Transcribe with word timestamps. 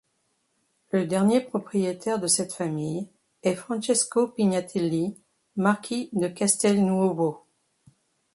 Le 0.89 1.05
dernier 1.05 1.41
propriétaire 1.41 2.19
de 2.19 2.25
cette 2.25 2.53
famille 2.53 3.07
est 3.43 3.53
Francesco 3.53 4.29
Pignatelli, 4.29 5.15
marquis 5.57 6.09
de 6.13 6.27
Castelnuovo. 6.27 7.45